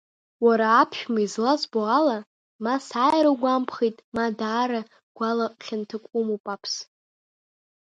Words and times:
Уара 0.45 0.67
аԥшәма, 0.81 1.19
излазбо 1.25 1.81
ала, 1.97 2.17
ма 2.63 2.75
сааира 2.87 3.29
угәамԥхеит 3.33 3.97
ма 4.15 4.25
даара 4.39 4.81
гәала 5.17 5.47
хьанҭак 5.63 6.03
умоуп 6.19 6.45
Аԥс. 6.53 6.73